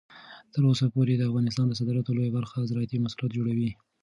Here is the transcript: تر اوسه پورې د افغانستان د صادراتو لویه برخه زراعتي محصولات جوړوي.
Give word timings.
تر 0.53 0.63
اوسه 0.69 0.85
پورې 0.95 1.13
د 1.15 1.21
افغانستان 1.29 1.65
د 1.67 1.73
صادراتو 1.79 2.15
لویه 2.17 2.35
برخه 2.37 2.67
زراعتي 2.69 2.97
محصولات 3.03 3.31
جوړوي. 3.37 3.71